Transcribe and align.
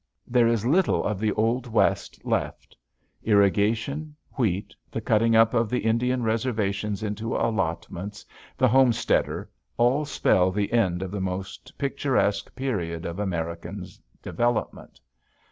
There 0.25 0.47
is 0.47 0.65
little 0.65 1.03
of 1.03 1.19
the 1.19 1.31
old 1.33 1.67
West 1.67 2.25
left. 2.25 2.75
Irrigation, 3.21 4.15
wheat, 4.35 4.73
the 4.89 4.99
cutting 4.99 5.35
up 5.35 5.53
of 5.53 5.69
the 5.69 5.77
Indian 5.81 6.23
reservations 6.23 7.03
into 7.03 7.35
allotments, 7.35 8.25
the 8.57 8.67
homesteader, 8.67 9.47
all 9.77 10.03
spell 10.05 10.51
the 10.51 10.71
end 10.73 11.03
of 11.03 11.11
the 11.11 11.21
most 11.21 11.77
picturesque 11.77 12.55
period 12.55 13.05
of 13.05 13.19
America's 13.19 14.01
development. 14.23 14.99